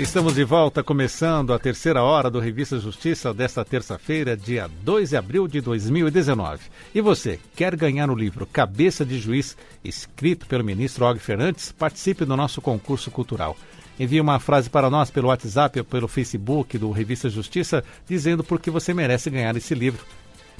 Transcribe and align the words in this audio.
Estamos 0.00 0.34
de 0.34 0.44
volta, 0.44 0.82
começando 0.82 1.52
a 1.52 1.58
terceira 1.58 2.02
hora 2.02 2.30
do 2.30 2.40
Revista 2.40 2.78
Justiça 2.80 3.34
desta 3.34 3.62
terça-feira, 3.62 4.34
dia 4.34 4.66
2 4.82 5.10
de 5.10 5.16
abril 5.16 5.46
de 5.46 5.60
2019. 5.60 6.58
E 6.94 7.02
você, 7.02 7.38
quer 7.54 7.76
ganhar 7.76 8.08
o 8.08 8.14
livro 8.14 8.46
Cabeça 8.46 9.04
de 9.04 9.18
Juiz, 9.18 9.58
escrito 9.84 10.46
pelo 10.46 10.64
ministro 10.64 11.04
Og 11.04 11.20
Fernandes? 11.20 11.70
Participe 11.70 12.24
do 12.24 12.34
nosso 12.34 12.62
concurso 12.62 13.10
cultural. 13.10 13.54
Envie 13.98 14.22
uma 14.22 14.40
frase 14.40 14.70
para 14.70 14.88
nós 14.88 15.10
pelo 15.10 15.28
WhatsApp 15.28 15.80
ou 15.80 15.84
pelo 15.84 16.08
Facebook 16.08 16.78
do 16.78 16.90
Revista 16.90 17.28
Justiça, 17.28 17.84
dizendo 18.08 18.42
por 18.42 18.58
que 18.58 18.70
você 18.70 18.94
merece 18.94 19.28
ganhar 19.28 19.54
esse 19.54 19.74
livro. 19.74 20.02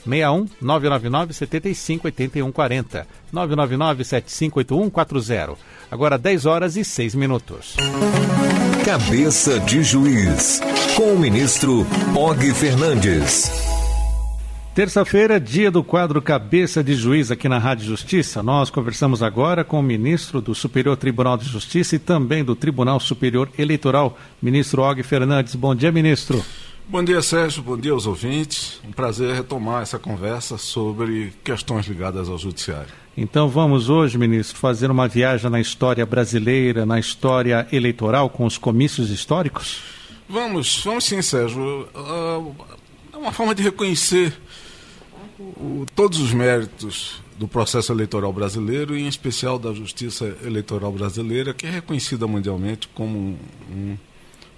61 0.04 0.48
999 0.60 1.32
75 1.32 2.08
81 2.08 2.52
40 2.52 3.06
999 3.32 4.04
7581 4.04 4.90
40. 4.90 5.56
Agora 5.90 6.18
10 6.18 6.44
horas 6.44 6.76
e 6.76 6.84
6 6.84 7.14
minutos. 7.14 7.76
Cabeça 8.84 9.60
de 9.60 9.82
Juiz, 9.82 10.58
com 10.96 11.12
o 11.12 11.18
ministro 11.18 11.86
Og 12.16 12.54
Fernandes. 12.54 13.52
Terça-feira, 14.74 15.38
dia 15.38 15.70
do 15.70 15.84
quadro 15.84 16.22
Cabeça 16.22 16.82
de 16.82 16.94
Juiz 16.94 17.30
aqui 17.30 17.46
na 17.46 17.58
Rádio 17.58 17.84
Justiça. 17.84 18.42
Nós 18.42 18.70
conversamos 18.70 19.22
agora 19.22 19.62
com 19.62 19.78
o 19.78 19.82
ministro 19.82 20.40
do 20.40 20.54
Superior 20.54 20.96
Tribunal 20.96 21.36
de 21.36 21.44
Justiça 21.44 21.96
e 21.96 21.98
também 21.98 22.42
do 22.42 22.56
Tribunal 22.56 22.98
Superior 22.98 23.50
Eleitoral, 23.58 24.18
ministro 24.40 24.82
Og 24.82 25.02
Fernandes. 25.02 25.54
Bom 25.54 25.74
dia, 25.74 25.92
ministro. 25.92 26.42
Bom 26.88 27.04
dia, 27.04 27.20
Sérgio. 27.20 27.62
Bom 27.62 27.76
dia 27.76 27.92
aos 27.92 28.06
ouvintes. 28.06 28.80
Um 28.82 28.92
prazer 28.92 29.34
retomar 29.34 29.82
essa 29.82 29.98
conversa 29.98 30.56
sobre 30.56 31.34
questões 31.44 31.86
ligadas 31.86 32.30
ao 32.30 32.38
Judiciário. 32.38 32.88
Então 33.22 33.50
vamos 33.50 33.90
hoje, 33.90 34.16
ministro, 34.16 34.56
fazer 34.56 34.90
uma 34.90 35.06
viagem 35.06 35.50
na 35.50 35.60
história 35.60 36.06
brasileira, 36.06 36.86
na 36.86 36.98
história 36.98 37.68
eleitoral, 37.70 38.30
com 38.30 38.46
os 38.46 38.56
comícios 38.56 39.10
históricos? 39.10 39.82
Vamos, 40.26 40.80
vamos 40.82 41.04
sim, 41.04 41.20
Sérgio. 41.20 41.86
É 43.12 43.16
uma 43.18 43.30
forma 43.30 43.54
de 43.54 43.62
reconhecer 43.62 44.32
todos 45.94 46.18
os 46.18 46.32
méritos 46.32 47.20
do 47.36 47.46
processo 47.46 47.92
eleitoral 47.92 48.32
brasileiro, 48.32 48.96
em 48.96 49.06
especial 49.06 49.58
da 49.58 49.74
justiça 49.74 50.34
eleitoral 50.42 50.90
brasileira, 50.90 51.52
que 51.52 51.66
é 51.66 51.70
reconhecida 51.70 52.26
mundialmente 52.26 52.88
como 52.88 53.38
um 53.70 53.98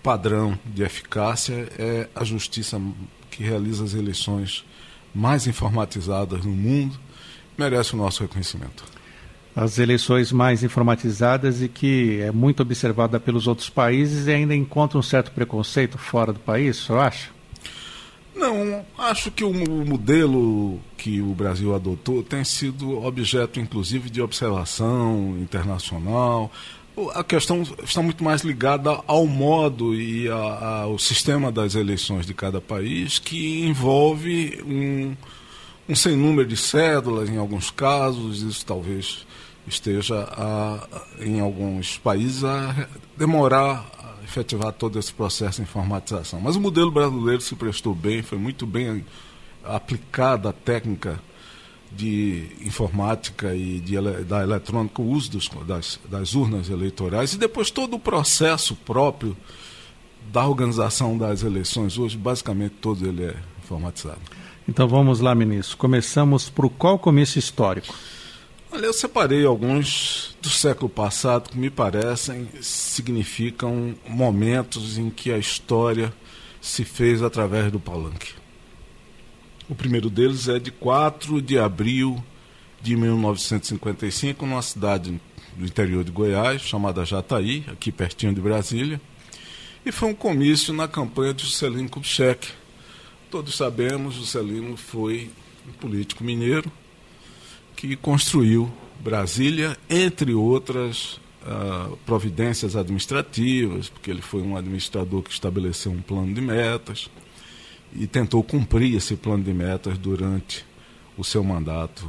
padrão 0.05 0.57
de 0.65 0.85
eficácia 0.85 1.69
é 1.77 2.09
a 2.15 2.23
justiça 2.23 2.81
que 3.29 3.43
realiza 3.43 3.83
as 3.83 3.95
eleições 3.95 4.65
mais 5.13 5.49
informatizadas 5.49 6.45
no 6.45 6.53
mundo, 6.53 6.97
merece 7.57 7.95
o 7.95 7.97
nosso 7.97 8.23
reconhecimento. 8.23 8.85
As 9.55 9.79
eleições 9.79 10.33
mais 10.33 10.63
informatizadas 10.63 11.61
e 11.61 11.69
que 11.69 12.21
é 12.21 12.33
muito 12.33 12.63
observada 12.63 13.21
pelos 13.21 13.47
outros 13.47 13.69
países 13.69 14.27
e 14.27 14.31
ainda 14.31 14.55
encontra 14.55 14.99
um 14.99 15.03
certo 15.03 15.31
preconceito 15.31 15.99
fora 15.99 16.33
do 16.33 16.41
país, 16.41 16.79
você 16.79 16.93
acha? 16.95 17.31
Não, 18.35 18.85
acho 18.97 19.31
que 19.31 19.45
o 19.45 19.53
modelo 19.53 20.81
que 20.97 21.21
o 21.21 21.35
Brasil 21.35 21.75
adotou 21.75 22.23
tem 22.23 22.43
sido 22.45 23.05
objeto, 23.05 23.61
inclusive, 23.61 24.09
de 24.09 24.23
observação 24.23 25.37
internacional. 25.39 26.51
A 27.15 27.23
questão 27.23 27.63
está 27.85 28.03
muito 28.03 28.25
mais 28.25 28.43
ligada 28.43 29.01
ao 29.07 29.27
modo 29.27 29.95
e 29.95 30.29
ao 30.29 30.99
sistema 30.99 31.53
das 31.53 31.75
eleições 31.75 32.27
de 32.27 32.33
cada 32.33 32.61
país, 32.61 33.19
que 33.19 33.67
envolve 33.67 34.63
um, 34.67 35.15
um 35.89 35.95
sem 35.95 36.17
número 36.17 36.49
de 36.49 36.57
cédulas 36.57 37.29
em 37.29 37.37
alguns 37.37 37.71
casos, 37.71 38.43
isso 38.43 38.65
talvez 38.65 39.27
esteja 39.67 40.29
a, 40.33 40.87
em 41.21 41.41
alguns 41.41 41.99
países 41.99 42.45
a 42.45 42.89
demorar 43.17 43.87
a 43.99 44.25
efetivar 44.25 44.73
todo 44.73 44.99
esse 44.99 45.13
processo 45.13 45.57
de 45.57 45.63
informatização. 45.63 46.41
Mas 46.41 46.57
o 46.57 46.61
modelo 46.61 46.91
brasileiro 46.91 47.41
se 47.41 47.55
prestou 47.55 47.95
bem, 47.95 48.23
foi 48.23 48.39
muito 48.39 48.67
bem 48.67 49.05
aplicada 49.65 50.49
a 50.49 50.53
técnica 50.53 51.21
de 51.95 52.49
informática 52.63 53.55
e 53.55 53.79
de, 53.81 53.95
da 54.25 54.43
eletrônica, 54.43 55.03
o 55.03 55.11
uso 55.11 55.33
dos, 55.33 55.49
das, 55.67 56.01
das 56.09 56.35
urnas 56.35 56.71
eleitorais 56.71 57.35
e 57.35 57.39
depois 57.39 57.71
todo 57.71 57.95
o 57.95 58.01
processo 58.01 58.75
próprio 58.75 59.37
da 60.33 60.47
organização 60.47 61.19
das 61.19 61.43
eleições. 61.43 61.99
Hoje, 61.99 62.17
basicamente, 62.17 62.77
todo 62.81 63.07
ele 63.07 63.25
é 63.25 63.37
informatizado. 63.63 64.21
Então 64.69 64.87
vamos 64.87 65.21
lá, 65.21 65.35
ministro. 65.35 65.77
Começamos 65.77 66.49
por 66.49 66.71
qual 66.71 66.99
comício 66.99 67.39
histórico? 67.39 67.95
Olha, 68.71 68.87
eu 68.87 68.93
separei 68.93 69.45
alguns 69.45 70.37
do 70.41 70.49
século 70.49 70.89
passado 70.89 71.51
que 71.51 71.59
me 71.59 71.69
parecem 71.69 72.49
significam 72.61 73.95
momentos 74.09 74.97
em 74.97 75.11
que 75.11 75.31
a 75.31 75.37
história 75.37 76.13
se 76.61 76.85
fez 76.85 77.23
através 77.23 77.71
do 77.71 77.79
palanque. 77.79 78.35
O 79.69 79.75
primeiro 79.75 80.09
deles 80.09 80.49
é 80.49 80.59
de 80.59 80.71
4 80.71 81.43
de 81.43 81.59
abril 81.59 82.23
de 82.81 82.97
1955, 82.97 84.47
numa 84.47 84.63
cidade 84.63 85.21
do 85.57 85.65
interior 85.65 86.03
de 86.03 86.11
Goiás, 86.11 86.63
chamada 86.63 87.05
Jataí, 87.05 87.65
aqui 87.71 87.93
pertinho 87.93 88.35
de 88.35 88.41
Brasília. 88.41 89.01
E 89.85 89.93
foi 89.93 90.09
um 90.09 90.15
comício 90.15 90.73
na 90.73 90.89
campanha 90.89 91.35
de 91.35 91.45
Juscelino 91.45 91.89
Kubitschek. 91.89 92.49
Todos 93.33 93.57
sabemos, 93.57 94.17
Juscelino 94.17 94.77
foi 94.77 95.31
um 95.67 95.73
político 95.73 96.23
mineiro 96.23 96.71
que 97.75 97.97
construiu 97.97 98.71
Brasília, 99.01 99.75
entre 99.89 100.35
outras 100.35 101.19
uh, 101.43 101.97
providências 102.05 102.77
administrativas, 102.77 103.89
porque 103.89 104.11
ele 104.11 104.21
foi 104.21 104.43
um 104.43 104.55
administrador 104.55 105.23
que 105.23 105.31
estabeleceu 105.31 105.91
um 105.91 106.03
plano 106.03 106.35
de 106.35 106.43
metas 106.43 107.09
e 107.97 108.07
tentou 108.07 108.43
cumprir 108.43 108.97
esse 108.97 109.17
plano 109.17 109.43
de 109.43 109.55
metas 109.55 109.97
durante 109.97 110.63
o 111.17 111.25
seu 111.25 111.43
mandato 111.43 112.07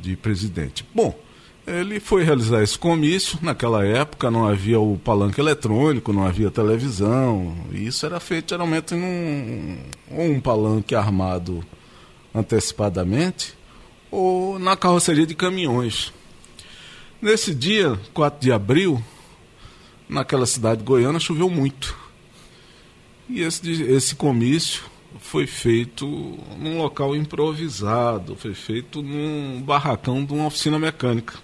de 0.00 0.14
presidente. 0.14 0.86
Bom, 0.94 1.18
ele 1.66 1.98
foi 1.98 2.22
realizar 2.22 2.62
esse 2.62 2.78
comício. 2.78 3.36
Naquela 3.42 3.84
época 3.84 4.30
não 4.30 4.46
havia 4.46 4.78
o 4.78 4.96
palanque 4.96 5.40
eletrônico, 5.40 6.12
não 6.12 6.24
havia 6.24 6.52
televisão. 6.52 7.56
Isso 7.72 8.06
era 8.06 8.20
feito 8.20 8.50
geralmente 8.50 8.94
em 8.94 9.78
um, 10.10 10.32
um 10.32 10.40
palanque 10.40 10.94
armado 10.94 11.64
antecipadamente 12.34 13.54
ou 14.10 14.58
na 14.58 14.76
carroceria 14.76 15.26
de 15.26 15.34
caminhões. 15.34 16.12
Nesse 17.20 17.54
dia, 17.54 17.98
4 18.14 18.40
de 18.40 18.50
abril, 18.50 19.02
naquela 20.08 20.46
cidade 20.46 20.82
goiana, 20.82 21.20
choveu 21.20 21.48
muito. 21.48 21.96
E 23.28 23.42
esse, 23.42 23.70
esse 23.82 24.14
comício 24.14 24.82
foi 25.20 25.46
feito 25.46 26.06
num 26.58 26.78
local 26.78 27.14
improvisado, 27.14 28.36
foi 28.36 28.54
feito 28.54 29.02
num 29.02 29.62
barracão 29.62 30.24
de 30.24 30.32
uma 30.32 30.46
oficina 30.46 30.78
mecânica. 30.78 31.38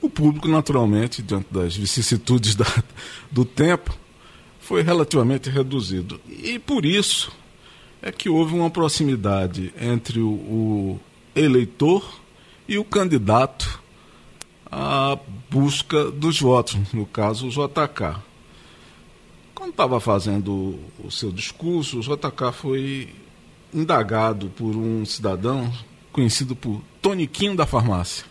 O 0.00 0.08
público, 0.08 0.46
naturalmente, 0.46 1.22
diante 1.22 1.52
das 1.52 1.74
vicissitudes 1.74 2.54
da, 2.54 2.66
do 3.32 3.44
tempo, 3.44 3.96
foi 4.68 4.82
relativamente 4.82 5.48
reduzido. 5.48 6.20
E 6.28 6.58
por 6.58 6.84
isso 6.84 7.32
é 8.02 8.12
que 8.12 8.28
houve 8.28 8.54
uma 8.54 8.68
proximidade 8.68 9.72
entre 9.80 10.20
o, 10.20 10.28
o 10.28 11.00
eleitor 11.34 12.20
e 12.68 12.76
o 12.76 12.84
candidato 12.84 13.80
à 14.70 15.18
busca 15.48 16.10
dos 16.10 16.38
votos, 16.38 16.76
no 16.92 17.06
caso 17.06 17.46
o 17.46 17.50
JK. 17.50 18.20
Quando 19.54 19.70
estava 19.70 19.98
fazendo 20.00 20.78
o 21.02 21.10
seu 21.10 21.32
discurso, 21.32 22.00
o 22.00 22.02
JK 22.02 22.52
foi 22.52 23.08
indagado 23.72 24.50
por 24.50 24.76
um 24.76 25.02
cidadão 25.06 25.72
conhecido 26.12 26.54
por 26.54 26.82
Toniquinho 27.00 27.56
da 27.56 27.64
Farmácia. 27.64 28.26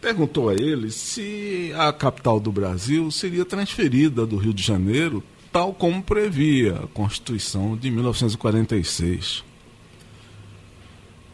Perguntou 0.00 0.48
a 0.48 0.54
ele 0.54 0.90
se 0.90 1.72
a 1.76 1.92
capital 1.92 2.38
do 2.38 2.52
Brasil 2.52 3.10
seria 3.10 3.44
transferida 3.44 4.26
do 4.26 4.36
Rio 4.36 4.54
de 4.54 4.62
Janeiro, 4.62 5.22
tal 5.52 5.72
como 5.72 6.02
previa 6.02 6.76
a 6.76 6.86
Constituição 6.88 7.76
de 7.76 7.90
1946. 7.90 9.44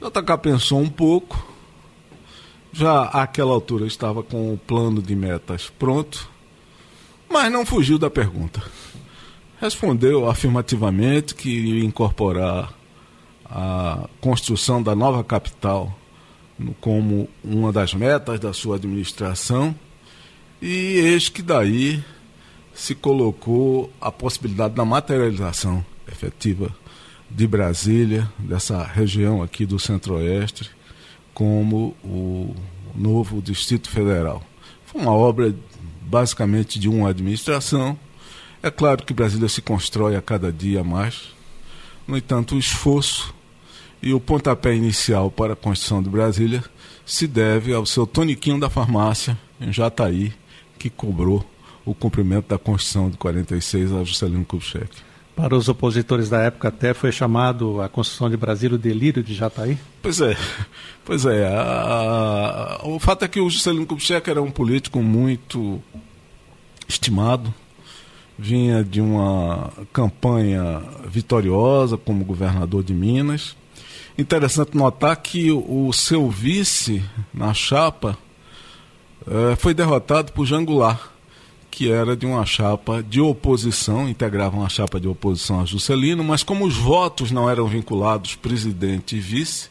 O 0.00 0.09
JK 0.09 0.38
pensou 0.41 0.81
um 0.81 0.88
pouco, 0.88 1.47
já 2.73 3.03
àquela 3.03 3.53
altura 3.53 3.87
estava 3.87 4.23
com 4.23 4.53
o 4.55 4.59
plano 4.59 5.03
de 5.03 5.15
metas 5.15 5.70
pronto 5.79 6.32
mas 7.32 7.50
não 7.50 7.65
fugiu 7.65 7.99
da 7.99 8.11
pergunta. 8.11 8.62
Respondeu 9.58 10.29
afirmativamente 10.29 11.35
que 11.35 11.49
iria 11.49 11.85
incorporar 11.85 12.75
a 13.47 14.06
construção 14.20 14.82
da 14.82 14.94
nova 14.94 15.25
capital 15.25 15.97
como 16.81 17.29
uma 17.43 17.73
das 17.73 17.95
metas 17.95 18.39
da 18.39 18.53
sua 18.53 18.77
administração, 18.77 19.75
e 20.61 20.97
eis 20.99 21.29
que 21.29 21.43
daí 21.43 22.03
se 22.75 22.95
colocou 22.95 23.93
a 24.01 24.11
possibilidade 24.11 24.75
da 24.75 24.85
materialização 24.85 25.85
efetiva 26.11 26.75
de 27.31 27.47
Brasília, 27.47 28.31
dessa 28.39 28.83
região 28.83 29.43
aqui 29.43 29.65
do 29.67 29.79
Centro-Oeste, 29.79 30.71
como 31.35 31.97
o 32.05 32.55
novo 32.95 33.41
Distrito 33.41 33.89
Federal. 33.89 34.43
Foi 34.87 35.01
uma 35.01 35.13
obra 35.13 35.55
basicamente 36.03 36.79
de 36.79 36.89
uma 36.89 37.09
administração. 37.09 37.99
É 38.63 38.71
claro 38.71 39.03
que 39.03 39.15
Brasília 39.15 39.49
se 39.49 39.63
constrói 39.63 40.15
a 40.15 40.23
cada 40.23 40.53
dia 40.53 40.85
mais. 40.85 41.31
No 42.07 42.17
entanto, 42.17 42.55
o 42.55 42.59
esforço 42.59 43.35
e 44.03 44.13
o 44.13 44.21
pontapé 44.21 44.75
inicial 44.75 45.31
para 45.31 45.53
a 45.53 45.57
construção 45.57 46.03
de 46.03 46.11
Brasília 46.11 46.63
se 47.07 47.27
deve 47.27 47.73
ao 47.73 47.87
seu 47.87 48.07
toniquinho 48.07 48.59
da 48.59 48.69
farmácia 48.69 49.39
em 49.61 49.73
Jataí, 49.73 50.33
que 50.79 50.91
cobrou 50.91 51.45
o 51.85 51.95
cumprimento 51.95 52.49
da 52.49 52.59
Constituição 52.59 53.11
de 53.11 53.17
46 53.17 53.93
a 53.93 54.05
Juscelino 54.05 54.45
Kubitschek. 54.45 54.91
Para 55.35 55.57
os 55.57 55.69
opositores 55.69 56.29
da 56.29 56.41
época 56.43 56.69
até 56.69 56.93
foi 56.93 57.11
chamado 57.11 57.81
a 57.81 57.89
Constituição 57.89 58.29
de 58.29 58.37
Brasília 58.37 58.77
o 58.77 58.79
delírio 58.79 59.23
de 59.23 59.35
Jataí? 59.35 59.79
Pois 60.03 60.21
é, 60.21 60.37
pois 61.05 61.25
é. 61.25 61.47
A, 61.47 62.81
a, 62.83 62.87
o 62.87 62.99
fato 62.99 63.25
é 63.25 63.29
que 63.29 63.41
o 63.41 63.49
Juscelino 63.49 63.87
Kubitschek 63.87 64.29
era 64.29 64.43
um 64.43 64.51
político 64.51 65.01
muito 65.01 65.83
estimado, 66.89 67.53
vinha 68.39 68.85
de 68.85 69.01
uma 69.01 69.73
campanha 69.93 70.83
vitoriosa 71.07 71.97
como 71.97 72.25
governador 72.25 72.83
de 72.83 72.93
Minas. 72.93 73.57
Interessante 74.19 74.76
notar 74.76 75.17
que 75.17 75.50
o, 75.50 75.88
o 75.88 75.93
seu 75.93 76.29
vice 76.29 77.03
na 77.32 77.55
chapa 77.55 78.19
eh, 79.26 79.56
foi 79.56 79.73
derrotado 79.73 80.32
por 80.32 80.47
Jangular 80.47 81.12
que 81.73 81.91
era 81.91 82.14
de 82.14 82.26
uma 82.26 82.44
chapa 82.44 83.03
de 83.03 83.19
oposição, 83.19 84.06
integrava 84.06 84.55
uma 84.55 84.69
chapa 84.69 85.00
de 85.00 85.09
oposição 85.09 85.59
a 85.59 85.64
Juscelino, 85.64 86.23
mas 86.23 86.43
como 86.43 86.67
os 86.67 86.76
votos 86.76 87.31
não 87.31 87.49
eram 87.49 87.67
vinculados 87.67 88.35
presidente 88.35 89.17
e 89.17 89.20
vice, 89.20 89.70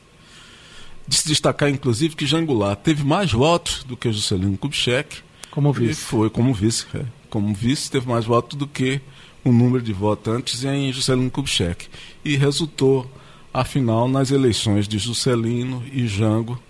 de 1.07 1.15
se 1.15 1.27
destacar 1.27 1.69
inclusive 1.69 2.15
que 2.15 2.25
Jangular 2.25 2.75
teve 2.75 3.03
mais 3.03 3.31
votos 3.31 3.83
do 3.83 3.95
que 3.95 4.11
Juscelino 4.11 4.57
Kubitschek. 4.57 5.17
Como 5.51 5.71
vice. 5.71 6.01
foi 6.01 6.31
como 6.31 6.51
vice, 6.55 6.87
é. 6.95 7.05
Como 7.29 7.53
vice 7.53 7.91
teve 7.91 8.09
mais 8.09 8.25
votos 8.25 8.57
do 8.57 8.65
que 8.65 8.99
o 9.45 9.51
número 9.51 9.83
de 9.83 9.93
votantes 9.93 10.63
em 10.63 10.91
Juscelino 10.91 11.29
Kubitschek. 11.29 11.87
E 12.25 12.35
resultou, 12.35 13.09
afinal, 13.53 14.07
nas 14.07 14.31
eleições 14.31 14.87
de 14.87 14.97
Juscelino 14.97 15.83
e 15.91 16.07
Jango 16.07 16.61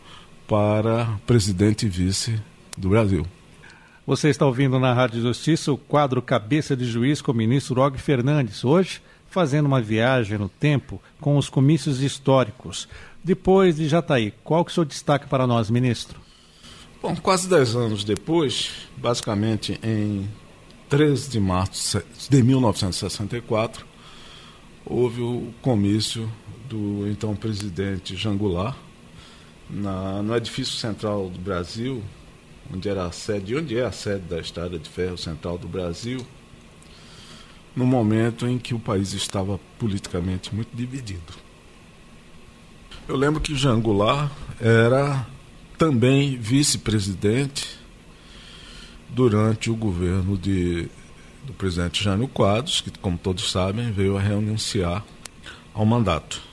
para 0.48 1.20
presidente 1.26 1.86
e 1.86 1.90
vice 1.90 2.40
do 2.78 2.90
Brasil. 2.90 3.26
Você 4.06 4.30
está 4.30 4.46
ouvindo 4.46 4.80
na 4.80 4.94
Rádio 4.94 5.22
Justiça 5.22 5.72
o 5.72 5.78
quadro 5.78 6.22
Cabeça 6.22 6.76
de 6.76 6.86
Juiz 6.86 7.22
com 7.22 7.32
o 7.32 7.36
ministro 7.36 7.82
Og 7.82 7.98
Fernandes, 7.98 8.66
hoje 8.66 9.02
fazendo 9.30 9.68
uma 9.68 9.82
viagem 9.82 10.38
no 10.38 10.50
tempo 10.50 11.02
com 11.20 11.38
os 11.38 11.48
comícios 11.48 12.02
históricos. 12.02 12.88
Depois 13.24 13.78
de 13.78 13.88
Jataí, 13.88 14.34
qual 14.44 14.66
que 14.66 14.72
é 14.72 14.74
o 14.74 14.76
seu 14.76 14.86
destaque 14.86 15.28
para 15.28 15.48
nós, 15.48 15.70
ministro? 15.70 16.20
Bom, 17.02 17.16
quase 17.16 17.48
dez 17.48 17.76
anos 17.76 18.04
depois, 18.04 18.72
basicamente 18.98 19.80
em 19.82 20.28
13 20.90 21.30
de 21.30 21.40
março 21.40 22.04
de 22.30 22.44
1964, 22.44 23.86
houve 24.86 25.22
o 25.22 25.54
comício 25.62 26.30
do 26.72 27.06
então 27.08 27.36
presidente 27.36 28.16
Jangular 28.16 28.78
na, 29.70 30.24
no 30.24 30.36
edifício 30.36 30.76
central 30.76 31.30
do 31.30 31.38
Brasil, 31.38 32.02
onde 32.74 32.88
era 32.88 33.06
a 33.06 33.12
sede, 33.12 33.56
onde 33.56 33.78
é 33.78 33.86
a 33.86 33.92
sede 33.92 34.24
da 34.26 34.40
Estrada 34.40 34.80
de 34.80 34.90
Ferro 34.90 35.18
Central 35.18 35.58
do 35.58 35.68
Brasil, 35.68 36.26
no 37.76 37.86
momento 37.86 38.48
em 38.48 38.58
que 38.58 38.74
o 38.74 38.80
país 38.80 39.14
estava 39.14 39.60
politicamente 39.78 40.56
muito 40.56 40.70
dividido. 40.74 41.34
Eu 43.08 43.18
lembro 43.18 43.42
que 43.42 43.54
Jean 43.56 43.80
Goulart 43.80 44.32
era 44.60 45.26
também 45.78 46.38
vice-presidente 46.38 47.80
durante 49.10 49.70
o 49.70 49.76
governo 49.76 50.38
de, 50.38 50.88
do 51.44 51.54
presidente 51.54 52.02
Jânio 52.02 52.30
Quadros, 52.30 52.80
que, 52.80 52.92
como 53.00 53.18
todos 53.18 53.52
sabem, 53.52 53.92
veio 53.92 54.18
a 54.18 54.22
renunciar 54.22 55.04
ao 55.74 55.86
mandato. 55.86 56.51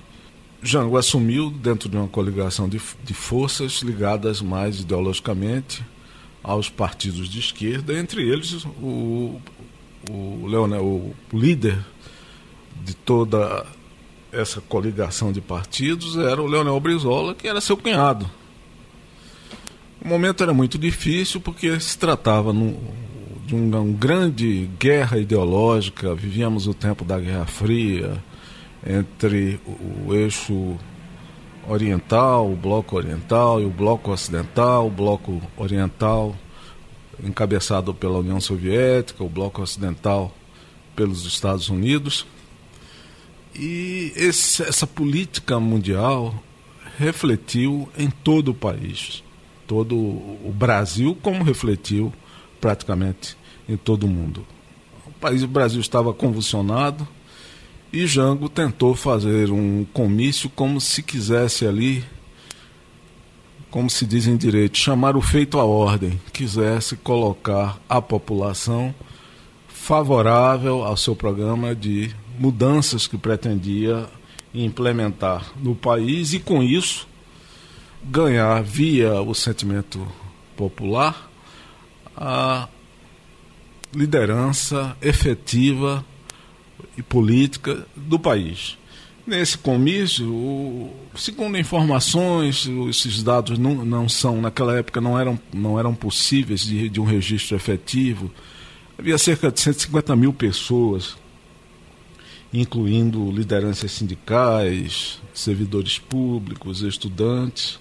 Jango 0.63 0.97
assumiu 0.97 1.51
dentro 1.51 1.89
de 1.89 1.97
uma 1.97 2.09
coligação 2.09 2.69
de, 2.69 2.81
de 3.05 3.15
forças 3.15 3.81
ligadas 3.81 4.43
mais 4.43 4.81
ideologicamente 4.81 5.85
aos 6.43 6.69
partidos 6.69 7.29
de 7.29 7.39
esquerda, 7.39 7.99
entre 7.99 8.23
eles 8.29 8.65
o, 8.65 9.41
o, 10.11 10.47
Leonel, 10.47 10.85
o 10.85 11.15
líder 11.33 11.79
de 12.85 12.95
toda 12.95 13.67
essa 14.33 14.61
coligação 14.61 15.33
de 15.33 15.41
partidos 15.41 16.17
era 16.17 16.43
o 16.43 16.47
Leonel 16.47 16.79
Brizola, 16.81 17.35
que 17.35 17.47
era 17.47 17.61
seu 17.61 17.77
cunhado. 17.77 18.29
O 20.03 20.09
momento 20.09 20.43
era 20.43 20.53
muito 20.53 20.79
difícil 20.79 21.41
porque 21.41 21.79
se 21.81 21.99
tratava 21.99 22.53
no, 22.53 22.79
de 23.47 23.55
uma, 23.55 23.81
uma 23.81 23.93
grande 23.93 24.69
guerra 24.79 25.19
ideológica, 25.19 26.15
vivíamos 26.15 26.67
o 26.67 26.75
tempo 26.75 27.05
da 27.05 27.19
Guerra 27.19 27.47
Fria 27.47 28.23
entre 28.89 29.61
o, 30.07 30.15
eixo 30.15 30.79
oriental, 31.69 32.51
o 32.51 32.57
bloco 32.57 32.97
oriental 32.97 33.61
e 33.61 33.67
o 33.67 33.71
bloco 33.71 34.11
ocidental, 34.11 34.87
o 34.87 34.91
bloco 34.91 35.43
oriental 35.57 36.35
encabeçado 37.23 37.93
pela 37.93 38.19
União 38.19 38.41
Soviética, 38.41 39.23
o 39.23 39.29
bloco 39.29 39.61
ocidental 39.61 40.35
pelos 40.97 41.27
Estados 41.27 41.69
Unidos. 41.69 42.27
E 43.55 44.13
esse, 44.17 44.63
essa 44.63 44.87
política 44.87 45.61
mundial 45.61 46.43
refletiu 46.97 47.89
em 47.99 48.09
todo 48.09 48.53
o 48.53 48.55
país, 48.55 49.23
todo 49.67 49.97
o 49.97 50.53
Brasil, 50.57 51.17
como 51.21 51.45
refletiu 51.45 52.13
praticamente 52.61 53.37
em 53.69 53.77
todo 53.77 54.05
o 54.05 54.09
mundo. 54.09 54.47
O 55.07 55.11
país, 55.13 55.43
o 55.43 55.49
Brasil 55.49 55.81
estava 55.81 56.15
convulsionado, 56.15 57.07
e 57.93 58.07
Jango 58.07 58.49
tentou 58.49 58.95
fazer 58.95 59.51
um 59.51 59.85
comício 59.93 60.51
como 60.51 60.81
se 60.81 61.03
quisesse 61.03 61.67
ali, 61.67 62.05
como 63.71 63.89
se 63.89 64.05
diz 64.07 64.27
em 64.27 64.37
direito, 64.37 64.77
chamar 64.77 65.17
o 65.17 65.23
feito 65.23 65.59
à 65.59 65.65
ordem, 65.65 66.21
quisesse 66.33 66.97
colocar 66.97 67.79
a 67.89 68.01
população 68.01 68.95
favorável 69.69 70.85
ao 70.85 70.97
seu 70.97 71.17
programa 71.17 71.75
de 71.75 72.11
mudanças 72.39 73.07
que 73.07 73.17
pretendia 73.17 74.07
implementar 74.55 75.53
no 75.57 75.75
país 75.75 76.33
e 76.33 76.39
com 76.39 76.63
isso 76.63 77.09
ganhar 78.05 78.63
via 78.63 79.21
o 79.21 79.35
sentimento 79.35 80.07
popular 80.57 81.31
a 82.17 82.69
liderança 83.95 84.97
efetiva 85.01 86.05
e 86.99 87.03
política 87.03 87.87
do 87.97 88.19
país. 88.19 88.77
Nesse 89.25 89.57
comício, 89.57 90.29
o, 90.29 90.93
segundo 91.15 91.57
informações, 91.57 92.69
esses 92.89 93.23
dados 93.23 93.57
não, 93.57 93.85
não 93.85 94.09
são, 94.09 94.41
naquela 94.41 94.77
época 94.77 95.01
não 95.01 95.19
eram, 95.19 95.39
não 95.53 95.79
eram 95.79 95.95
possíveis 95.95 96.63
de, 96.63 96.89
de 96.89 97.01
um 97.01 97.05
registro 97.05 97.55
efetivo. 97.55 98.33
Havia 98.99 99.17
cerca 99.17 99.53
de 99.53 99.61
150 99.61 100.17
mil 100.17 100.33
pessoas, 100.33 101.17
incluindo 102.53 103.31
lideranças 103.31 103.93
sindicais, 103.93 105.21
servidores 105.33 105.99
públicos, 105.99 106.83
estudantes. 106.83 107.79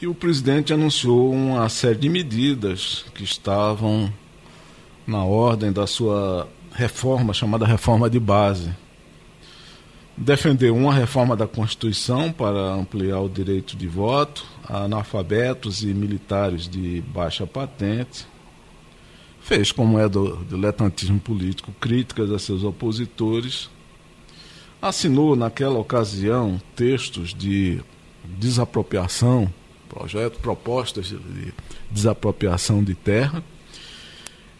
E 0.00 0.06
o 0.06 0.14
presidente 0.14 0.72
anunciou 0.72 1.32
uma 1.32 1.68
série 1.68 1.98
de 1.98 2.08
medidas 2.08 3.04
que 3.14 3.24
estavam 3.24 4.10
na 5.06 5.22
ordem 5.22 5.70
da 5.70 5.86
sua 5.86 6.48
reforma 6.74 7.32
chamada 7.32 7.64
reforma 7.64 8.10
de 8.10 8.18
base. 8.18 8.74
Defendeu 10.16 10.76
uma 10.76 10.92
reforma 10.92 11.36
da 11.36 11.46
Constituição 11.46 12.32
para 12.32 12.74
ampliar 12.74 13.20
o 13.20 13.28
direito 13.28 13.76
de 13.76 13.86
voto 13.86 14.44
a 14.68 14.84
analfabetos 14.84 15.82
e 15.82 15.86
militares 15.86 16.68
de 16.68 17.00
baixa 17.08 17.46
patente. 17.46 18.26
Fez, 19.40 19.70
como 19.70 19.98
é 19.98 20.08
do 20.08 20.44
diletantismo 20.44 21.20
político, 21.20 21.72
críticas 21.80 22.30
a 22.30 22.38
seus 22.38 22.64
opositores. 22.64 23.68
Assinou, 24.80 25.36
naquela 25.36 25.78
ocasião, 25.78 26.60
textos 26.74 27.34
de 27.34 27.80
desapropriação, 28.24 29.52
projeto, 29.88 30.38
propostas 30.38 31.06
de 31.06 31.52
desapropriação 31.90 32.82
de 32.82 32.94
terra. 32.94 33.42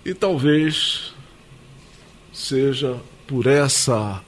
E 0.05 0.13
talvez 0.13 1.14
seja 2.35 3.01
por 3.27 3.47
essa 3.47 4.21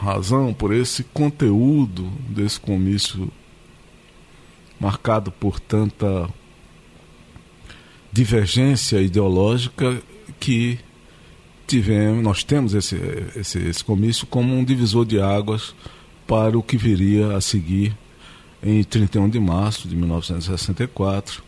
razão, 0.00 0.52
por 0.52 0.74
esse 0.74 1.04
conteúdo 1.04 2.10
desse 2.28 2.58
comício 2.58 3.30
marcado 4.80 5.30
por 5.30 5.60
tanta 5.60 6.28
divergência 8.10 9.00
ideológica 9.00 10.02
que 10.40 10.78
tivemos, 11.66 12.24
nós 12.24 12.42
temos 12.42 12.72
esse, 12.72 12.96
esse, 13.36 13.58
esse 13.58 13.84
comício 13.84 14.26
como 14.26 14.54
um 14.56 14.64
divisor 14.64 15.04
de 15.04 15.20
águas 15.20 15.74
para 16.26 16.58
o 16.58 16.62
que 16.62 16.78
viria 16.78 17.36
a 17.36 17.40
seguir 17.42 17.94
em 18.62 18.82
31 18.82 19.28
de 19.28 19.38
março 19.38 19.86
de 19.86 19.94
1964, 19.94 21.42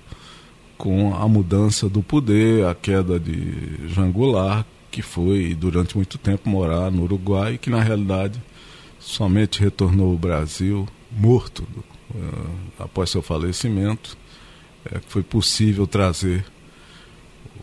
com 0.77 1.15
a 1.15 1.27
mudança 1.27 1.89
do 1.89 2.03
poder, 2.03 2.67
a 2.67 2.75
queda 2.75 3.19
de 3.19 3.89
Jean 3.89 4.11
Goulart, 4.11 4.67
que 4.93 5.01
foi 5.01 5.55
durante 5.55 5.97
muito 5.97 6.19
tempo 6.19 6.49
morar 6.49 6.91
no 6.91 7.05
Uruguai, 7.05 7.57
que 7.57 7.71
na 7.71 7.83
realidade 7.83 8.41
somente 9.01 9.59
retornou 9.59 10.11
ao 10.11 10.19
Brasil 10.19 10.87
morto 11.11 11.67
uh, 12.15 12.51
após 12.79 13.09
seu 13.09 13.23
falecimento. 13.23 14.17
É, 14.85 15.01
foi 15.09 15.23
possível 15.23 15.87
trazer 15.87 16.45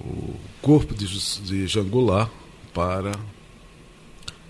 o 0.02 0.34
corpo 0.60 0.96
de, 0.96 1.06
de 1.44 1.68
Jean 1.68 1.84
Goulart 1.84 2.32
para 2.74 3.12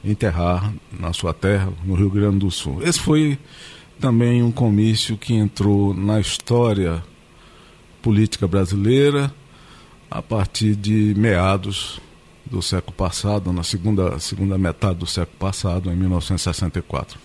enterrar 0.03 0.73
na 0.97 1.11
sua 1.11 1.33
terra, 1.33 1.73
no 1.83 1.95
Rio 1.95 2.09
Grande 2.09 2.39
do 2.39 2.49
Sul. 2.49 2.81
Esse 2.81 2.99
foi 2.99 3.37
também 3.99 4.41
um 4.41 4.51
comício 4.51 5.17
que 5.17 5.33
entrou 5.33 5.93
na 5.93 6.19
história 6.19 7.03
política 8.01 8.47
brasileira 8.47 9.33
a 10.09 10.21
partir 10.21 10.75
de 10.75 11.13
meados 11.17 11.99
do 12.49 12.61
século 12.61 12.93
passado, 12.93 13.53
na 13.53 13.63
segunda, 13.63 14.19
segunda 14.19 14.57
metade 14.57 14.99
do 14.99 15.05
século 15.05 15.37
passado, 15.37 15.91
em 15.91 15.95
1964. 15.95 17.19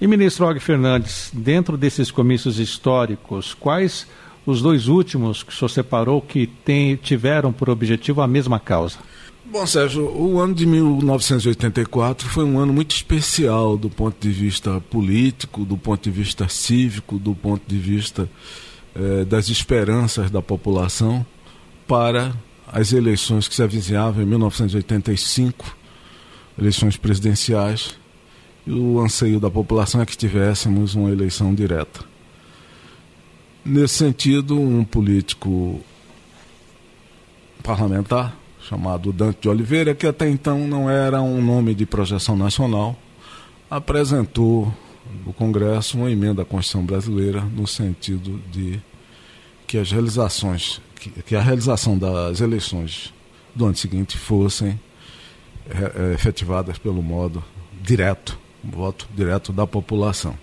E 0.00 0.06
ministro 0.06 0.46
Og 0.46 0.60
Fernandes, 0.60 1.30
dentro 1.32 1.76
desses 1.76 2.10
comícios 2.10 2.58
históricos, 2.58 3.52
quais 3.52 4.06
os 4.46 4.62
dois 4.62 4.88
últimos 4.88 5.42
que 5.42 5.52
o 5.52 5.54
senhor 5.54 5.68
separou 5.68 6.22
que 6.22 6.46
tem, 6.46 6.96
tiveram 6.96 7.52
por 7.52 7.68
objetivo 7.68 8.22
a 8.22 8.26
mesma 8.26 8.60
causa? 8.60 8.98
Bom, 9.44 9.66
Sérgio, 9.66 10.04
o 10.04 10.40
ano 10.40 10.54
de 10.54 10.66
1984 10.66 12.28
foi 12.28 12.44
um 12.44 12.58
ano 12.58 12.72
muito 12.72 12.94
especial 12.94 13.76
do 13.76 13.88
ponto 13.88 14.16
de 14.20 14.30
vista 14.30 14.80
político, 14.90 15.64
do 15.64 15.76
ponto 15.76 16.04
de 16.04 16.10
vista 16.10 16.48
cívico, 16.48 17.18
do 17.18 17.34
ponto 17.34 17.62
de 17.66 17.78
vista 17.78 18.28
eh, 18.94 19.24
das 19.24 19.48
esperanças 19.48 20.30
da 20.30 20.42
população 20.42 21.24
para 21.86 22.34
as 22.72 22.92
eleições 22.92 23.48
que 23.48 23.54
se 23.54 23.62
avizinhavam 23.62 24.22
em 24.22 24.26
1985, 24.26 25.76
eleições 26.58 26.96
presidenciais, 26.96 27.98
e 28.66 28.72
o 28.72 29.00
anseio 29.00 29.40
da 29.40 29.50
população 29.50 30.00
é 30.00 30.06
que 30.06 30.16
tivéssemos 30.16 30.94
uma 30.94 31.10
eleição 31.10 31.54
direta. 31.54 32.04
Nesse 33.64 33.94
sentido, 33.94 34.58
um 34.58 34.84
político 34.84 35.80
parlamentar 37.62 38.36
chamado 38.60 39.12
Dante 39.12 39.42
de 39.42 39.48
Oliveira, 39.48 39.94
que 39.94 40.06
até 40.06 40.28
então 40.28 40.66
não 40.68 40.90
era 40.90 41.22
um 41.22 41.40
nome 41.40 41.74
de 41.74 41.86
projeção 41.86 42.36
nacional, 42.36 42.96
apresentou 43.70 44.72
no 45.24 45.32
Congresso 45.32 45.96
uma 45.96 46.10
emenda 46.10 46.42
à 46.42 46.44
Constituição 46.44 46.84
brasileira 46.84 47.40
no 47.40 47.66
sentido 47.66 48.40
de 48.52 48.80
que 49.68 49.78
as 49.78 49.92
realizações, 49.92 50.80
que, 50.96 51.10
que 51.22 51.36
a 51.36 51.40
realização 51.40 51.96
das 51.96 52.40
eleições 52.40 53.14
do 53.54 53.66
ano 53.66 53.76
seguinte 53.76 54.16
fossem 54.16 54.80
é, 55.68 56.14
efetivadas 56.14 56.78
pelo 56.78 57.02
modo 57.02 57.44
direto, 57.80 58.38
voto 58.64 59.06
direto 59.14 59.52
da 59.52 59.66
população. 59.66 60.34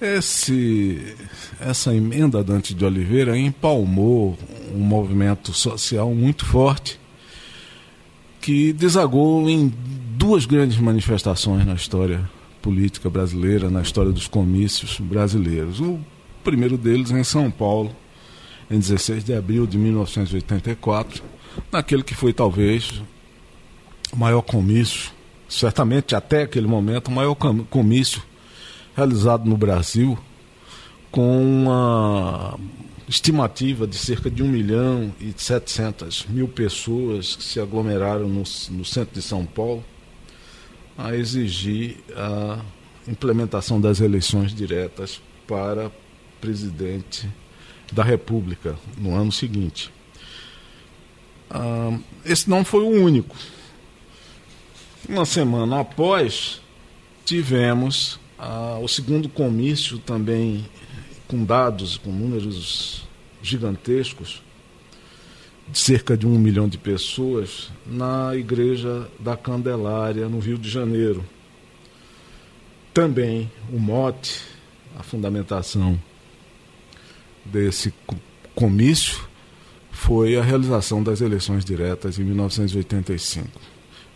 Esse, 0.00 1.14
essa 1.60 1.94
emenda 1.94 2.42
Dante 2.42 2.72
de 2.72 2.84
Oliveira 2.84 3.36
empalmou 3.36 4.38
um 4.72 4.78
movimento 4.78 5.52
social 5.52 6.14
muito 6.14 6.46
forte 6.46 6.98
que 8.40 8.72
desagou 8.72 9.50
em 9.50 9.70
duas 10.16 10.46
grandes 10.46 10.78
manifestações 10.78 11.66
na 11.66 11.74
história 11.74 12.30
política 12.62 13.10
brasileira, 13.10 13.68
na 13.68 13.82
história 13.82 14.12
dos 14.12 14.26
comícios 14.26 14.98
brasileiros. 15.00 15.80
O 15.80 15.98
primeiro 16.42 16.78
deles 16.78 17.10
em 17.10 17.24
São 17.24 17.50
Paulo, 17.50 17.94
em 18.70 18.78
16 18.78 19.24
de 19.24 19.34
abril 19.34 19.66
de 19.66 19.76
1984, 19.76 21.22
naquele 21.72 22.02
que 22.02 22.14
foi 22.14 22.32
talvez 22.32 23.02
o 24.12 24.16
maior 24.16 24.42
comício, 24.42 25.10
certamente 25.48 26.14
até 26.14 26.42
aquele 26.42 26.66
momento, 26.66 27.08
o 27.08 27.10
maior 27.10 27.34
comício 27.34 28.22
realizado 28.94 29.48
no 29.48 29.56
Brasil, 29.56 30.16
com 31.10 31.42
uma 31.42 32.58
estimativa 33.08 33.88
de 33.88 33.96
cerca 33.96 34.30
de 34.30 34.42
1 34.42 34.46
milhão 34.46 35.12
e 35.20 35.34
700 35.36 36.26
mil 36.28 36.46
pessoas 36.46 37.34
que 37.34 37.42
se 37.42 37.58
aglomeraram 37.58 38.28
no, 38.28 38.44
no 38.70 38.84
centro 38.84 39.12
de 39.12 39.20
São 39.20 39.44
Paulo 39.44 39.84
a 40.96 41.16
exigir 41.16 41.96
a 42.14 42.60
implementação 43.08 43.80
das 43.80 44.00
eleições 44.00 44.54
diretas 44.54 45.20
para 45.48 45.90
presidente 46.40 47.28
da 47.92 48.02
República 48.02 48.76
no 48.96 49.14
ano 49.14 49.32
seguinte. 49.32 49.90
Ah, 51.50 51.98
esse 52.24 52.48
não 52.48 52.64
foi 52.64 52.84
o 52.84 52.88
único. 52.88 53.36
Uma 55.08 55.24
semana 55.24 55.80
após, 55.80 56.60
tivemos 57.24 58.20
ah, 58.38 58.78
o 58.80 58.86
segundo 58.86 59.28
comício 59.28 59.98
também 59.98 60.64
com 61.26 61.44
dados, 61.44 61.96
com 61.96 62.10
números 62.10 63.08
gigantescos, 63.42 64.42
de 65.68 65.78
cerca 65.78 66.16
de 66.16 66.26
um 66.26 66.38
milhão 66.38 66.68
de 66.68 66.76
pessoas, 66.76 67.70
na 67.86 68.34
Igreja 68.34 69.08
da 69.18 69.36
Candelária, 69.36 70.28
no 70.28 70.38
Rio 70.40 70.58
de 70.58 70.68
Janeiro. 70.68 71.24
Também 72.92 73.50
o 73.72 73.78
mote, 73.78 74.42
a 74.98 75.02
fundamentação 75.02 75.98
desse 77.44 77.92
comício 78.54 79.28
foi 79.90 80.36
a 80.36 80.42
realização 80.42 81.02
das 81.02 81.20
eleições 81.20 81.64
diretas 81.64 82.18
em 82.18 82.24
1985. 82.24 83.48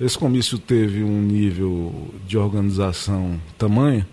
Esse 0.00 0.19
comício 0.19 0.59
teve 0.59 1.04
um 1.04 1.23
nível 1.23 2.11
de 2.26 2.37
organização 2.37 3.40
tamanho 3.57 4.04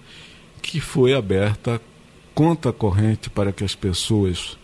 que 0.61 0.79
foi 0.79 1.13
aberta 1.13 1.81
conta 2.35 2.71
corrente 2.71 3.29
para 3.29 3.51
que 3.51 3.63
as 3.63 3.75
pessoas 3.75 4.57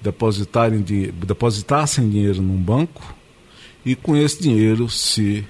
depositarem, 0.00 0.82
depositassem 0.82 2.08
dinheiro 2.08 2.42
num 2.42 2.56
banco 2.56 3.14
e 3.84 3.94
com 3.94 4.16
esse 4.16 4.42
dinheiro, 4.42 4.88
se 4.88 5.46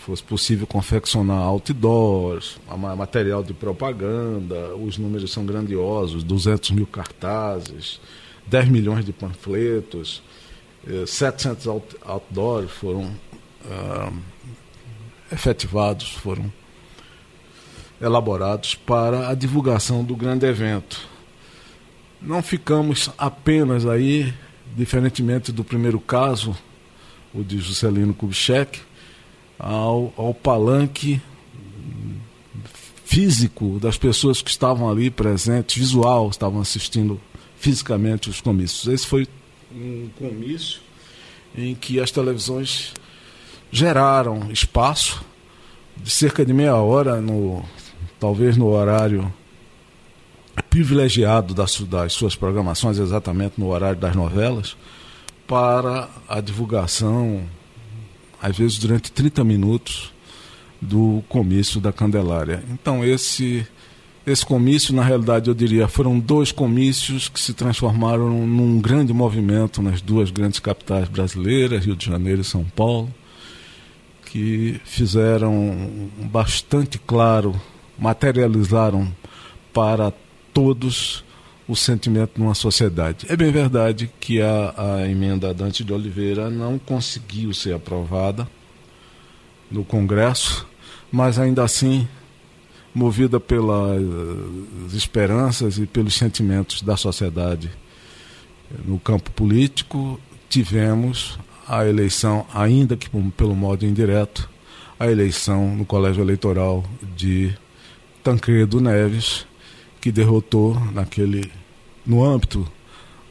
fosse 0.00 0.22
possível 0.22 0.66
confeccionar 0.66 1.42
outdoors, 1.42 2.58
material 2.96 3.42
de 3.42 3.52
propaganda, 3.52 4.74
os 4.74 4.96
números 4.96 5.30
são 5.30 5.44
grandiosos, 5.44 6.24
200 6.24 6.70
mil 6.70 6.86
cartazes, 6.86 8.00
10 8.46 8.68
milhões 8.68 9.04
de 9.04 9.12
panfletos, 9.12 10.22
700 11.06 11.66
eh, 11.66 11.70
outdoors 12.06 12.70
foram 12.70 13.14
uh, 13.66 14.16
efetivados, 15.30 16.12
foram 16.12 16.50
elaborados 18.00 18.74
para 18.74 19.28
a 19.28 19.34
divulgação 19.34 20.02
do 20.02 20.16
grande 20.16 20.46
evento. 20.46 21.06
Não 22.22 22.42
ficamos 22.42 23.10
apenas 23.18 23.84
aí, 23.84 24.32
diferentemente 24.74 25.52
do 25.52 25.62
primeiro 25.62 26.00
caso, 26.00 26.56
o 27.34 27.44
de 27.44 27.58
Juscelino 27.58 28.14
Kubitschek, 28.14 28.80
ao, 29.60 30.12
ao 30.16 30.34
palanque 30.34 31.20
físico 33.04 33.78
das 33.80 33.98
pessoas 33.98 34.40
que 34.40 34.50
estavam 34.50 34.88
ali 34.88 35.10
presentes, 35.10 35.76
visual, 35.76 36.28
estavam 36.30 36.60
assistindo 36.60 37.20
fisicamente 37.58 38.30
os 38.30 38.40
comícios. 38.40 38.92
Esse 38.92 39.06
foi 39.06 39.26
um 39.72 40.08
comício 40.18 40.80
em 41.56 41.74
que 41.74 42.00
as 42.00 42.10
televisões 42.10 42.94
geraram 43.70 44.50
espaço 44.50 45.24
de 45.96 46.10
cerca 46.10 46.44
de 46.44 46.52
meia 46.52 46.76
hora, 46.76 47.20
no, 47.20 47.62
talvez 48.18 48.56
no 48.56 48.68
horário 48.68 49.32
privilegiado 50.70 51.52
das, 51.52 51.80
das 51.80 52.12
suas 52.12 52.34
programações, 52.34 52.98
exatamente 52.98 53.54
no 53.58 53.68
horário 53.68 53.98
das 53.98 54.14
novelas, 54.14 54.76
para 55.46 56.08
a 56.28 56.40
divulgação 56.40 57.42
às 58.40 58.56
vezes 58.56 58.78
durante 58.78 59.12
30 59.12 59.44
minutos 59.44 60.12
do 60.80 61.22
comício 61.28 61.80
da 61.80 61.92
Candelária. 61.92 62.62
Então 62.70 63.04
esse 63.04 63.66
esse 64.26 64.44
comício, 64.44 64.94
na 64.94 65.02
realidade, 65.02 65.48
eu 65.48 65.54
diria, 65.54 65.88
foram 65.88 66.18
dois 66.18 66.52
comícios 66.52 67.28
que 67.28 67.40
se 67.40 67.54
transformaram 67.54 68.46
num 68.46 68.78
grande 68.78 69.14
movimento 69.14 69.80
nas 69.80 70.02
duas 70.02 70.30
grandes 70.30 70.60
capitais 70.60 71.08
brasileiras, 71.08 71.84
Rio 71.84 71.96
de 71.96 72.06
Janeiro 72.06 72.42
e 72.42 72.44
São 72.44 72.64
Paulo, 72.64 73.12
que 74.26 74.80
fizeram 74.84 76.10
bastante 76.30 76.98
claro, 76.98 77.58
materializaram 77.98 79.10
para 79.72 80.12
todos 80.52 81.24
o 81.70 81.76
sentimento 81.76 82.32
numa 82.36 82.52
sociedade. 82.52 83.26
É 83.28 83.36
bem 83.36 83.52
verdade 83.52 84.10
que 84.18 84.42
a, 84.42 84.74
a 84.76 85.08
emenda 85.08 85.54
Dante 85.54 85.84
de 85.84 85.92
Oliveira 85.92 86.50
não 86.50 86.80
conseguiu 86.80 87.54
ser 87.54 87.72
aprovada 87.72 88.48
no 89.70 89.84
Congresso, 89.84 90.66
mas 91.12 91.38
ainda 91.38 91.62
assim, 91.62 92.08
movida 92.92 93.38
pelas 93.38 94.02
esperanças 94.92 95.78
e 95.78 95.86
pelos 95.86 96.14
sentimentos 96.14 96.82
da 96.82 96.96
sociedade 96.96 97.70
No 98.84 98.98
campo 98.98 99.30
político, 99.30 100.18
tivemos 100.48 101.38
a 101.68 101.86
eleição, 101.86 102.46
ainda 102.52 102.96
que 102.96 103.08
pelo 103.36 103.54
modo 103.54 103.86
indireto, 103.86 104.50
a 104.98 105.08
eleição 105.08 105.76
no 105.76 105.86
colégio 105.86 106.20
eleitoral 106.20 106.84
de 107.16 107.56
Tancredo 108.24 108.80
Neves, 108.80 109.46
que 110.00 110.10
derrotou 110.10 110.74
naquele 110.92 111.59
no 112.06 112.24
âmbito 112.24 112.66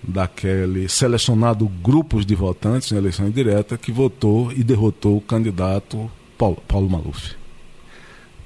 daquele 0.02 0.88
selecionado 0.88 1.68
grupos 1.68 2.26
de 2.26 2.36
votantes 2.36 2.92
em 2.92 2.96
eleição 2.96 3.28
indireta 3.28 3.78
que 3.78 3.92
votou 3.92 4.52
e 4.52 4.64
derrotou 4.64 5.18
o 5.18 5.22
candidato 5.22 6.10
Paulo, 6.38 6.62
Paulo 6.68 6.90
Maluf. 6.90 7.36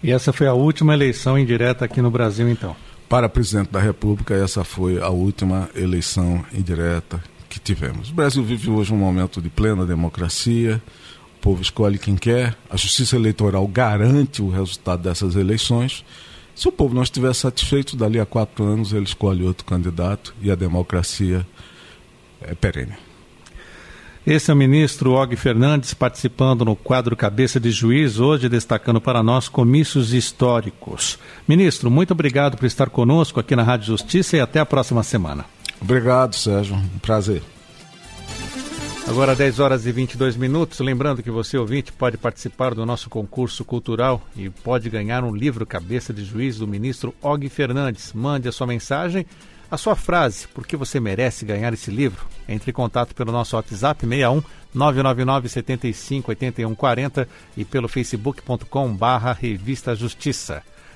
E 0.01 0.11
essa 0.11 0.33
foi 0.33 0.47
a 0.47 0.53
última 0.53 0.93
eleição 0.93 1.37
indireta 1.37 1.85
aqui 1.85 2.01
no 2.01 2.11
Brasil, 2.11 2.49
então? 2.49 2.75
Para 3.07 3.29
presidente 3.29 3.71
da 3.71 3.79
República, 3.79 4.33
essa 4.33 4.63
foi 4.63 4.99
a 4.99 5.09
última 5.09 5.69
eleição 5.75 6.43
indireta 6.53 7.23
que 7.47 7.59
tivemos. 7.59 8.09
O 8.09 8.13
Brasil 8.13 8.43
vive 8.43 8.69
hoje 8.69 8.91
um 8.91 8.97
momento 8.97 9.41
de 9.41 9.49
plena 9.49 9.85
democracia, 9.85 10.81
o 11.37 11.39
povo 11.39 11.61
escolhe 11.61 11.99
quem 11.99 12.15
quer, 12.15 12.55
a 12.69 12.75
justiça 12.75 13.15
eleitoral 13.15 13.67
garante 13.67 14.41
o 14.41 14.49
resultado 14.49 15.03
dessas 15.03 15.35
eleições. 15.35 16.03
Se 16.55 16.67
o 16.67 16.71
povo 16.71 16.93
não 16.93 17.03
estiver 17.03 17.33
satisfeito, 17.33 17.95
dali 17.95 18.19
a 18.19 18.25
quatro 18.25 18.63
anos 18.63 18.93
ele 18.93 19.05
escolhe 19.05 19.43
outro 19.43 19.65
candidato 19.65 20.33
e 20.41 20.51
a 20.51 20.55
democracia 20.55 21.45
é 22.41 22.53
perene. 22.53 22.93
Esse 24.25 24.51
é 24.51 24.53
o 24.53 24.57
ministro 24.57 25.11
Og 25.11 25.35
Fernandes 25.35 25.93
participando 25.93 26.63
no 26.63 26.77
quadro 26.77 27.13
Cabeça 27.13 27.59
de 27.59 27.71
Juiz, 27.71 28.19
hoje 28.19 28.47
destacando 28.47 29.01
para 29.01 29.21
nós 29.21 29.49
comícios 29.49 30.13
históricos. 30.13 31.19
Ministro, 31.45 31.91
muito 31.91 32.11
obrigado 32.11 32.55
por 32.55 32.65
estar 32.65 32.89
conosco 32.89 33.41
aqui 33.41 33.53
na 33.53 33.63
Rádio 33.63 33.87
Justiça 33.87 34.37
e 34.37 34.39
até 34.39 34.61
a 34.61 34.65
próxima 34.65 35.03
semana. 35.03 35.43
Obrigado, 35.81 36.35
Sérgio. 36.35 36.75
Um 36.75 36.99
prazer. 36.99 37.43
Agora 39.07 39.35
10 39.35 39.59
horas 39.59 39.85
e 39.85 39.91
22 39.91 40.37
minutos. 40.37 40.79
Lembrando 40.79 41.21
que 41.21 41.29
você, 41.29 41.57
ouvinte, 41.57 41.91
pode 41.91 42.17
participar 42.17 42.73
do 42.73 42.85
nosso 42.85 43.09
concurso 43.09 43.65
cultural 43.65 44.21
e 44.35 44.49
pode 44.49 44.89
ganhar 44.89 45.23
um 45.23 45.35
livro 45.35 45.65
Cabeça 45.65 46.13
de 46.13 46.23
Juiz 46.23 46.57
do 46.57 46.67
ministro 46.67 47.13
Og 47.21 47.49
Fernandes. 47.49 48.13
Mande 48.13 48.47
a 48.47 48.51
sua 48.51 48.65
mensagem, 48.65 49.25
a 49.69 49.77
sua 49.77 49.95
frase, 49.95 50.47
porque 50.47 50.77
você 50.77 50.99
merece 50.99 51.45
ganhar 51.45 51.73
esse 51.73 51.91
livro. 51.91 52.25
Entre 52.47 52.71
em 52.71 52.73
contato 52.73 53.13
pelo 53.13 53.31
nosso 53.31 53.57
WhatsApp 53.57 53.99
61 53.99 54.41
999 54.73 55.49
75 55.49 56.31
81 56.31 56.73
40 56.73 57.27
e 57.57 57.65
pelo 57.65 57.89
facebook.com 57.89 58.95
barra 58.95 59.33
Revista 59.33 59.93
Justiça. 59.93 60.63